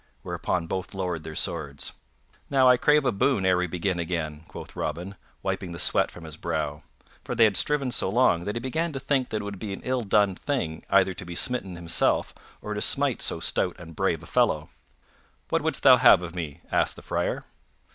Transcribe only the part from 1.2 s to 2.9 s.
their swords. "Now I